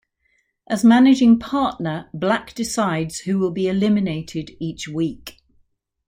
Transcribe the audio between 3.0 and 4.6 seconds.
who will be eliminated